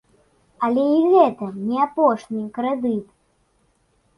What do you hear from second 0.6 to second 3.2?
Але і гэта не апошні крэдыт.